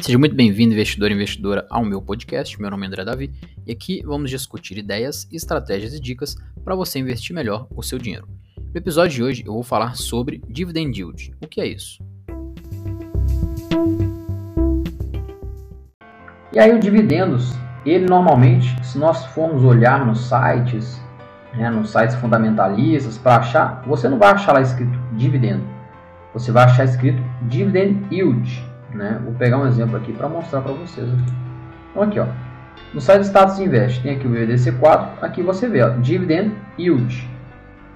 Seja 0.00 0.18
muito 0.18 0.34
bem-vindo, 0.34 0.74
investidor 0.74 1.10
e 1.10 1.14
investidora, 1.14 1.66
ao 1.70 1.84
meu 1.84 2.02
podcast. 2.02 2.60
Meu 2.60 2.70
nome 2.70 2.84
é 2.84 2.88
André 2.88 3.04
Davi 3.04 3.32
e 3.66 3.72
aqui 3.72 4.02
vamos 4.04 4.30
discutir 4.30 4.78
ideias, 4.78 5.28
estratégias 5.32 5.94
e 5.94 6.00
dicas 6.00 6.36
para 6.64 6.74
você 6.74 6.98
investir 6.98 7.34
melhor 7.34 7.66
o 7.74 7.82
seu 7.82 7.98
dinheiro. 7.98 8.28
No 8.56 8.76
episódio 8.76 9.16
de 9.16 9.22
hoje 9.22 9.44
eu 9.46 9.52
vou 9.52 9.62
falar 9.62 9.96
sobre 9.96 10.42
dividend 10.48 10.98
yield. 10.98 11.34
O 11.42 11.48
que 11.48 11.60
é 11.60 11.66
isso? 11.66 12.02
E 16.52 16.58
aí 16.58 16.74
o 16.74 16.78
dividendos, 16.78 17.52
ele 17.84 18.06
normalmente, 18.06 18.66
se 18.84 18.98
nós 18.98 19.24
formos 19.26 19.62
olhar 19.62 20.06
nos 20.06 20.20
sites, 20.28 21.00
né, 21.54 21.68
nos 21.70 21.90
sites 21.90 22.16
fundamentalistas 22.16 23.18
para 23.18 23.36
achar, 23.36 23.82
você 23.86 24.08
não 24.08 24.18
vai 24.18 24.30
achar 24.30 24.52
lá 24.52 24.60
escrito 24.60 24.98
dividendo. 25.12 25.64
Você 26.32 26.52
vai 26.52 26.64
achar 26.64 26.84
escrito 26.84 27.22
dividend 27.42 28.06
yield, 28.10 28.62
né? 28.94 29.20
Vou 29.24 29.34
pegar 29.34 29.58
um 29.58 29.66
exemplo 29.66 29.96
aqui 29.96 30.12
para 30.12 30.28
mostrar 30.28 30.60
para 30.60 30.72
vocês 30.72 31.08
aqui. 31.08 31.32
Então 31.90 32.02
aqui, 32.02 32.20
ó. 32.20 32.26
No 32.92 33.00
site 33.00 33.24
Status 33.24 33.58
Invest 33.58 34.02
tem 34.02 34.16
aqui 34.16 34.26
o 34.26 34.30
BDC4, 34.30 35.08
aqui 35.22 35.42
você 35.42 35.68
vê, 35.68 35.82
ó, 35.82 35.90
dividend 35.90 36.52
yield. 36.78 37.28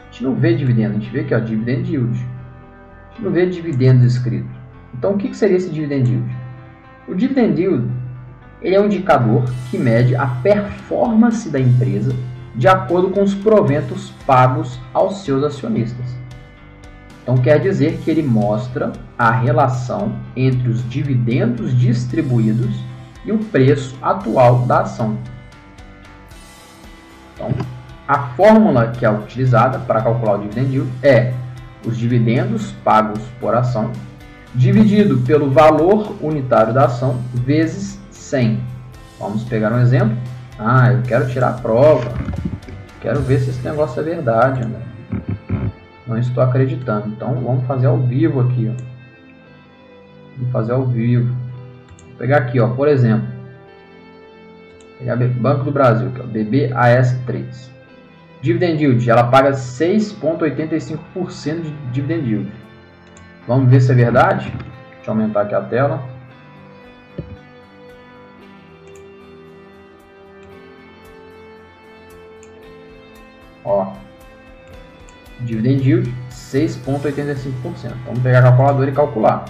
A 0.00 0.04
gente 0.12 0.24
não 0.24 0.34
vê 0.34 0.54
dividendo, 0.54 0.96
a 0.96 0.98
gente 0.98 1.10
vê 1.10 1.20
aqui, 1.20 1.34
ó, 1.34 1.38
dividend 1.38 1.90
yield. 1.90 2.18
A 2.18 3.14
gente 3.14 3.24
não 3.24 3.30
vê 3.30 3.46
dividendos 3.46 4.14
escrito. 4.14 4.48
Então 4.94 5.12
o 5.12 5.18
que, 5.18 5.28
que 5.28 5.36
seria 5.36 5.56
esse 5.56 5.70
dividend 5.70 6.10
yield? 6.10 6.30
O 7.08 7.14
dividend 7.14 7.60
yield 7.60 7.90
ele 8.62 8.76
é 8.76 8.80
um 8.80 8.86
indicador 8.86 9.44
que 9.70 9.78
mede 9.78 10.14
a 10.14 10.26
performance 10.26 11.50
da 11.50 11.58
empresa 11.58 12.14
de 12.54 12.68
acordo 12.68 13.10
com 13.10 13.22
os 13.22 13.34
proventos 13.34 14.10
pagos 14.26 14.78
aos 14.92 15.24
seus 15.24 15.42
acionistas. 15.42 16.21
Então 17.22 17.36
quer 17.36 17.60
dizer 17.60 17.98
que 17.98 18.10
ele 18.10 18.22
mostra 18.22 18.92
a 19.16 19.30
relação 19.30 20.12
entre 20.36 20.68
os 20.68 20.88
dividendos 20.88 21.78
distribuídos 21.78 22.74
e 23.24 23.30
o 23.30 23.38
preço 23.38 23.96
atual 24.02 24.66
da 24.66 24.80
ação. 24.80 25.16
Então, 27.34 27.50
a 28.06 28.18
fórmula 28.34 28.88
que 28.88 29.06
é 29.06 29.10
utilizada 29.10 29.78
para 29.78 30.02
calcular 30.02 30.34
o 30.34 30.40
dividend 30.40 30.72
yield 30.72 30.92
é 31.02 31.32
os 31.86 31.96
dividendos 31.96 32.72
pagos 32.84 33.20
por 33.40 33.54
ação 33.54 33.92
dividido 34.54 35.18
pelo 35.18 35.50
valor 35.50 36.16
unitário 36.20 36.74
da 36.74 36.86
ação 36.86 37.18
vezes 37.32 37.98
100. 38.10 38.60
Vamos 39.18 39.44
pegar 39.44 39.72
um 39.72 39.80
exemplo. 39.80 40.16
Ah, 40.58 40.92
eu 40.92 41.02
quero 41.02 41.28
tirar 41.28 41.50
a 41.50 41.52
prova. 41.52 42.12
Quero 43.00 43.20
ver 43.20 43.40
se 43.40 43.50
esse 43.50 43.62
negócio 43.62 44.00
é 44.00 44.02
verdade, 44.02 44.62
André. 44.62 44.91
Não 46.06 46.18
estou 46.18 46.42
acreditando. 46.42 47.08
Então 47.08 47.34
vamos 47.34 47.66
fazer 47.66 47.86
ao 47.86 47.98
vivo 47.98 48.40
aqui. 48.40 48.68
Ó. 48.68 48.72
Vamos 50.36 50.52
fazer 50.52 50.72
ao 50.72 50.86
vivo. 50.86 51.34
Vou 52.06 52.16
pegar 52.18 52.38
aqui, 52.38 52.58
ó, 52.60 52.68
por 52.68 52.88
exemplo. 52.88 53.28
Pegar 54.98 55.16
Banco 55.16 55.64
do 55.64 55.72
Brasil, 55.72 56.10
que 56.10 56.20
é 56.20 56.24
o 56.24 56.28
BBAS3. 56.28 57.70
Dividend 58.40 58.82
yield, 58.82 59.08
ela 59.08 59.24
paga 59.24 59.52
6,85% 59.52 61.62
de 61.62 61.70
dividend 61.92 62.28
yield. 62.28 62.52
Vamos 63.46 63.70
ver 63.70 63.80
se 63.80 63.92
é 63.92 63.94
verdade? 63.94 64.50
Deixa 64.50 65.10
eu 65.10 65.12
aumentar 65.12 65.42
aqui 65.42 65.54
a 65.54 65.60
tela. 65.60 66.02
Ó, 73.64 73.92
Dividend 75.44 75.82
yield 75.86 76.14
6,85%. 76.30 77.94
Vamos 78.06 78.22
pegar 78.22 78.40
a 78.40 78.42
calculadora 78.42 78.90
e 78.90 78.94
calcular. 78.94 79.44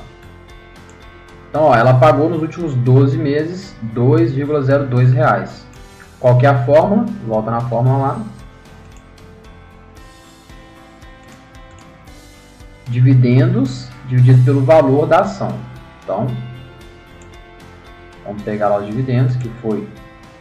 Então, 1.50 1.64
ó, 1.64 1.74
ela 1.74 1.94
pagou 1.94 2.30
nos 2.30 2.40
últimos 2.40 2.74
12 2.74 3.18
meses 3.18 3.74
2,02 3.94 5.12
reais. 5.12 5.66
Qual 6.18 6.38
que 6.38 6.46
é 6.46 6.48
a 6.48 6.64
fórmula? 6.64 7.06
Volta 7.26 7.50
na 7.50 7.60
fórmula 7.60 7.98
lá. 7.98 8.22
Dividendos 12.88 13.88
dividido 14.08 14.44
pelo 14.44 14.64
valor 14.64 15.06
da 15.06 15.20
ação. 15.20 15.58
Então, 16.02 16.26
vamos 18.24 18.42
pegar 18.42 18.68
lá 18.68 18.78
os 18.78 18.86
dividendos, 18.86 19.36
que 19.36 19.48
foi 19.60 19.88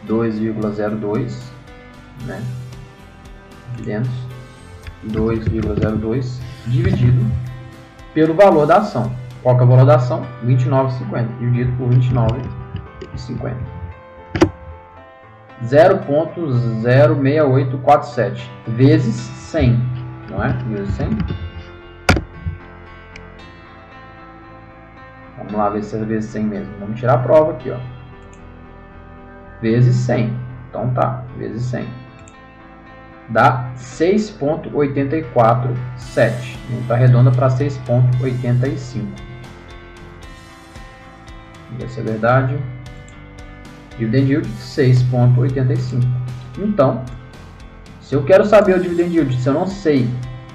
2,02, 0.06 1.32
né? 2.26 2.42
Dividendos 3.72 4.10
2,02 5.08 6.40
dividido 6.66 7.24
pelo 8.14 8.34
valor 8.34 8.66
da 8.66 8.78
ação. 8.78 9.12
Qual 9.42 9.58
é 9.58 9.62
o 9.62 9.66
valor 9.66 9.86
da 9.86 9.96
ação? 9.96 10.26
29,50 10.44 11.38
dividido 11.38 11.72
por 11.76 11.88
29,50. 11.88 13.56
0.06847 15.64 18.50
vezes 18.68 19.14
100, 19.14 19.80
não 20.30 20.42
é? 20.42 20.48
Vezes 20.68 20.94
100. 20.94 21.18
Vamos 25.38 25.54
lá 25.54 25.70
ver 25.70 25.82
se 25.82 25.96
é 25.96 26.04
vezes 26.04 26.30
100 26.30 26.44
mesmo. 26.44 26.72
Vamos 26.80 26.98
tirar 26.98 27.14
a 27.14 27.18
prova 27.18 27.52
aqui, 27.52 27.70
ó. 27.70 27.78
Vezes 29.60 29.94
100. 29.96 30.32
Então 30.68 30.90
tá, 30.94 31.24
vezes 31.36 31.62
100 31.64 32.01
dá 33.28 33.70
6.847. 33.76 36.56
Então 36.70 36.96
arredonda 36.96 37.30
para 37.30 37.48
6.85. 37.48 39.04
Essa 41.80 42.00
é 42.00 42.02
a 42.02 42.04
verdade. 42.04 42.58
Dividend 43.98 44.30
yield 44.30 44.48
6.85. 44.48 46.02
Então, 46.58 47.02
se 48.00 48.14
eu 48.14 48.22
quero 48.24 48.44
saber 48.44 48.76
o 48.76 48.80
dividend 48.80 49.14
yield, 49.14 49.40
se 49.40 49.48
eu 49.48 49.54
não 49.54 49.66
sei, 49.66 50.08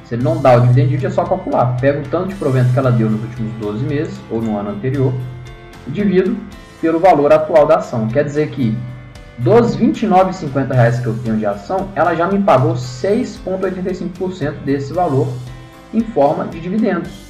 se 0.03 0.15
ele 0.15 0.23
não 0.23 0.41
dá 0.41 0.55
o 0.55 0.61
dividend 0.61 0.89
yield, 0.89 1.05
é 1.05 1.09
só 1.09 1.23
calcular. 1.23 1.77
Pego 1.79 2.01
o 2.01 2.09
tanto 2.09 2.29
de 2.29 2.35
provento 2.35 2.71
que 2.71 2.79
ela 2.79 2.91
deu 2.91 3.09
nos 3.09 3.21
últimos 3.21 3.53
12 3.55 3.83
meses 3.85 4.19
ou 4.29 4.41
no 4.41 4.57
ano 4.57 4.71
anterior 4.71 5.13
e 5.87 5.91
divido 5.91 6.35
pelo 6.81 6.99
valor 6.99 7.33
atual 7.33 7.65
da 7.65 7.77
ação. 7.77 8.07
Quer 8.07 8.25
dizer 8.25 8.49
que 8.49 8.77
dos 9.37 9.75
R$ 9.75 9.87
29,50 9.87 11.01
que 11.01 11.07
eu 11.07 11.17
tenho 11.19 11.37
de 11.37 11.45
ação, 11.45 11.89
ela 11.95 12.15
já 12.15 12.27
me 12.27 12.41
pagou 12.41 12.73
6,85% 12.73 14.63
desse 14.65 14.91
valor 14.93 15.27
em 15.93 16.01
forma 16.01 16.45
de 16.47 16.59
dividendos. 16.59 17.27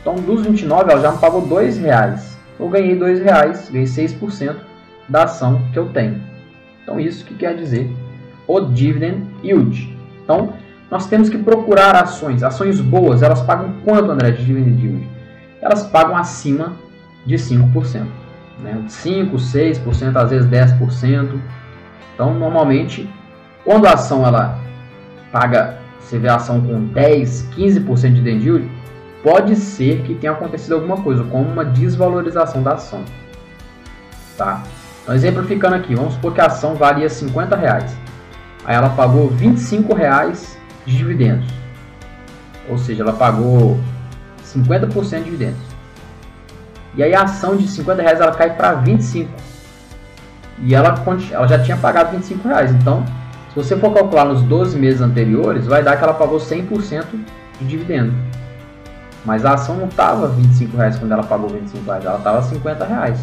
Então, 0.00 0.14
dos 0.14 0.46
29, 0.46 0.92
ela 0.92 1.00
já 1.00 1.12
me 1.12 1.18
pagou 1.18 1.42
R$ 1.42 1.70
reais. 1.70 2.38
Eu 2.58 2.68
ganhei 2.68 2.94
R$ 2.94 3.22
reais, 3.22 3.68
ganhei 3.68 3.86
6% 3.86 4.56
da 5.08 5.24
ação 5.24 5.60
que 5.72 5.78
eu 5.78 5.88
tenho. 5.88 6.22
Então, 6.82 7.00
isso 7.00 7.24
que 7.24 7.34
quer 7.34 7.56
dizer 7.56 7.90
o 8.46 8.60
dividend 8.60 9.26
yield. 9.42 9.96
Então, 10.22 10.54
nós 10.90 11.06
temos 11.06 11.28
que 11.28 11.36
procurar 11.36 11.96
ações, 11.96 12.42
ações 12.42 12.80
boas. 12.80 13.22
Elas 13.22 13.42
pagam 13.42 13.74
quanto, 13.84 14.10
André, 14.10 14.30
de 14.30 14.44
dividend 14.44 14.80
yield? 14.80 15.08
Elas 15.60 15.82
pagam 15.82 16.16
acima 16.16 16.76
de 17.26 17.34
5% 17.34 18.06
né? 18.60 18.84
5%, 18.88 19.32
6%, 19.32 20.16
às 20.16 20.30
vezes 20.30 20.48
10%. 20.50 21.40
Então, 22.14 22.34
normalmente, 22.34 23.08
quando 23.64 23.86
a 23.86 23.92
ação 23.92 24.26
ela 24.26 24.58
paga, 25.30 25.78
você 26.00 26.18
vê 26.18 26.28
a 26.28 26.36
ação 26.36 26.60
com 26.60 26.86
10, 26.86 27.48
15% 27.56 28.14
de 28.14 28.22
dividend 28.22 28.70
pode 29.22 29.56
ser 29.56 30.02
que 30.02 30.14
tenha 30.14 30.32
acontecido 30.32 30.74
alguma 30.74 30.98
coisa, 30.98 31.24
como 31.24 31.48
uma 31.48 31.64
desvalorização 31.64 32.62
da 32.62 32.74
ação. 32.74 33.04
Tá? 34.36 34.62
Então, 35.02 35.14
exemplificando 35.14 35.74
aqui, 35.74 35.94
vamos 35.94 36.14
supor 36.14 36.32
que 36.32 36.40
a 36.40 36.46
ação 36.46 36.74
valia 36.74 37.08
50 37.08 37.56
reais. 37.56 37.96
Aí 38.64 38.76
ela 38.76 38.90
pagou 38.90 39.28
25 39.28 39.94
reais 39.94 40.58
de 40.86 40.96
dividendos. 40.96 41.48
Ou 42.68 42.78
seja, 42.78 43.02
ela 43.02 43.12
pagou 43.12 43.78
50% 44.44 45.18
de 45.18 45.24
dividendos. 45.24 45.77
E 46.94 47.02
aí 47.02 47.14
a 47.14 47.22
ação 47.22 47.56
de 47.56 47.68
50 47.68 48.02
reais 48.02 48.20
ela 48.20 48.32
cai 48.32 48.54
para 48.54 48.74
25. 48.74 49.30
E 50.62 50.74
ela, 50.74 50.94
ela 51.30 51.46
já 51.46 51.58
tinha 51.58 51.76
pagado 51.76 52.10
25 52.12 52.48
reais. 52.48 52.72
Então, 52.72 53.04
se 53.50 53.54
você 53.54 53.76
for 53.76 53.92
calcular 53.92 54.24
nos 54.24 54.42
12 54.42 54.78
meses 54.78 55.00
anteriores, 55.00 55.66
vai 55.66 55.82
dar 55.82 55.96
que 55.96 56.02
ela 56.02 56.14
pagou 56.14 56.38
100% 56.38 57.04
de 57.60 57.66
dividendo. 57.66 58.12
Mas 59.24 59.44
a 59.44 59.54
ação 59.54 59.76
não 59.76 59.88
estava 59.88 60.28
25 60.28 60.76
reais 60.76 60.98
quando 60.98 61.12
ela 61.12 61.22
pagou 61.22 61.48
25 61.48 61.84
reais, 61.84 62.04
ela 62.04 62.18
estava 62.18 62.42
50 62.42 62.84
reais. 62.84 63.20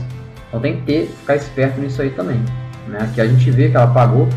Então 0.47 0.59
tem 0.59 0.77
que 0.77 0.81
ter, 0.83 1.07
ficar 1.07 1.35
esperto 1.35 1.79
nisso 1.79 2.01
aí 2.01 2.09
também. 2.11 2.39
Né? 2.87 2.99
Aqui 3.01 3.21
a 3.21 3.27
gente 3.27 3.49
vê 3.51 3.69
que 3.69 3.77
ela 3.77 3.87
pagou, 3.87 4.27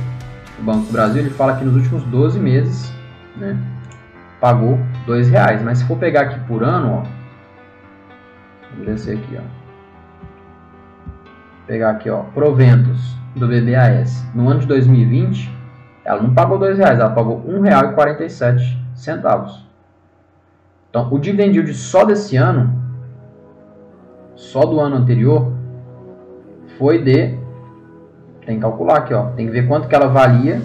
o 0.59 0.63
Banco 0.63 0.87
do 0.87 0.93
Brasil 0.93 1.21
ele 1.21 1.31
fala 1.31 1.57
que 1.57 1.65
nos 1.65 1.77
últimos 1.77 2.03
12 2.05 2.39
meses 2.39 2.93
né, 3.37 3.57
pagou 4.41 4.79
2 5.07 5.29
reais. 5.29 5.63
Mas 5.63 5.79
se 5.79 5.85
for 5.85 5.99
pegar 5.99 6.23
aqui 6.23 6.41
por 6.41 6.63
ano, 6.63 7.03
ó, 7.03 7.18
Vamos 8.71 8.87
descer 8.87 9.19
aqui, 9.19 9.39
ó. 9.39 9.43
pegar 11.67 11.91
aqui, 11.91 12.09
ó, 12.09 12.23
proventos 12.35 13.17
do 13.37 13.47
BBAS. 13.47 14.25
No 14.35 14.49
ano 14.49 14.61
de 14.61 14.67
2020, 14.67 15.51
ela 16.05 16.23
não 16.23 16.35
pagou 16.35 16.59
R$ 16.59 16.75
reais, 16.75 16.99
ela 16.99 17.11
pagou 17.11 17.43
R$ 17.47 17.59
1,47. 17.59 18.79
Então, 20.91 21.13
o 21.13 21.19
dividend 21.19 21.55
yield 21.55 21.75
só 21.75 22.05
desse 22.05 22.37
ano, 22.37 22.75
só 24.35 24.65
do 24.65 24.81
ano 24.81 24.97
anterior 24.97 25.53
foi 26.79 27.03
de. 27.03 27.37
Tem 28.47 28.57
que 28.57 28.63
calcular 28.63 28.99
aqui, 28.99 29.13
ó. 29.13 29.27
Tem 29.33 29.47
que 29.47 29.53
ver 29.53 29.69
quanto 29.69 29.89
que 29.89 29.95
ela 29.95 30.07
valia. 30.09 30.57
Né? 30.57 30.63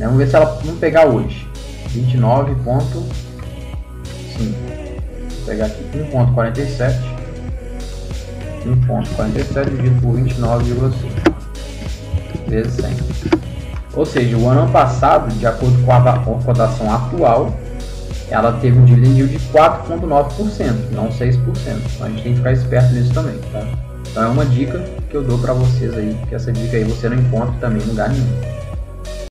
Vamos 0.00 0.18
ver 0.18 0.26
se 0.26 0.36
ela. 0.36 0.44
Vamos 0.44 0.78
pegar 0.78 1.06
hoje. 1.06 1.48
29,5. 1.88 2.56
Vou 4.36 5.46
pegar 5.46 5.66
aqui 5.66 5.82
1,47. 5.94 7.17
1,47 8.68 9.70
dividido 9.70 10.00
por 10.00 10.16
29,5 10.16 12.48
vezes 12.48 12.72
100. 12.74 12.96
Ou 13.94 14.06
seja, 14.06 14.36
o 14.36 14.48
ano 14.48 14.70
passado, 14.70 15.32
de 15.34 15.46
acordo 15.46 15.76
com 15.84 15.92
a 15.92 16.18
cotação 16.44 16.92
atual, 16.92 17.52
ela 18.30 18.52
teve 18.60 18.78
um 18.78 18.84
dividend 18.84 19.18
yield 19.18 19.36
de 19.36 19.44
4,9%, 19.46 20.90
não 20.92 21.08
6%. 21.08 21.38
Então 21.94 22.06
a 22.06 22.10
gente 22.10 22.22
tem 22.22 22.32
que 22.32 22.38
ficar 22.38 22.52
esperto 22.52 22.94
nisso 22.94 23.12
também, 23.12 23.38
tá? 23.52 23.66
Então 24.10 24.22
é 24.22 24.28
uma 24.28 24.46
dica 24.46 24.82
que 25.10 25.16
eu 25.16 25.22
dou 25.22 25.38
para 25.38 25.52
vocês 25.52 25.92
aí, 25.94 26.16
que 26.28 26.34
essa 26.34 26.52
dica 26.52 26.76
aí 26.76 26.84
você 26.84 27.08
não 27.08 27.16
encontra 27.16 27.52
também 27.60 27.82
em 27.82 27.86
lugar 27.86 28.10
nenhum. 28.10 28.57